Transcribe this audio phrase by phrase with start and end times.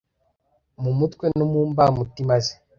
[0.83, 2.53] mu mutwe no mu mbamutima ze